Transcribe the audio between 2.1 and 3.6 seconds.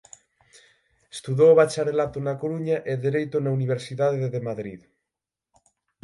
na Coruña e Dereito na